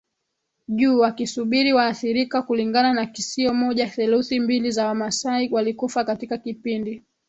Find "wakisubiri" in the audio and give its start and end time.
0.99-1.73